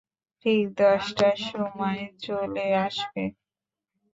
[0.45, 3.23] ঠিক দশটার সময় চলে আসবে।